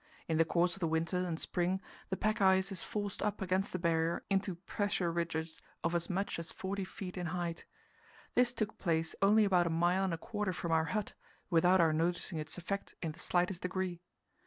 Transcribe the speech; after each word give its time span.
In 0.27 0.39
the 0.39 0.45
course 0.45 0.75
of 0.75 0.79
the 0.79 0.87
winter 0.87 1.17
and 1.19 1.39
spring 1.39 1.79
the 2.09 2.17
pack 2.17 2.41
ice 2.41 2.71
is 2.71 2.81
forced 2.81 3.21
up 3.21 3.39
against 3.39 3.71
the 3.71 3.77
Barrier 3.77 4.23
into 4.31 4.55
pressure 4.55 5.11
ridges 5.11 5.61
of 5.83 5.93
as 5.93 6.09
much 6.09 6.39
as 6.39 6.51
40 6.51 6.83
feet 6.85 7.17
in 7.17 7.27
height. 7.27 7.65
This 8.33 8.51
took 8.51 8.79
place 8.79 9.13
only 9.21 9.45
about 9.45 9.67
a 9.67 9.69
mile 9.69 10.03
and 10.03 10.11
a 10.11 10.17
quarter 10.17 10.53
from 10.53 10.71
our 10.71 10.85
hut, 10.85 11.13
without 11.51 11.79
our 11.79 11.93
noticing 11.93 12.39
its 12.39 12.57
effect 12.57 12.95
in 13.03 13.11
the 13.11 13.19
slightest 13.19 13.61
degree. 13.61 14.01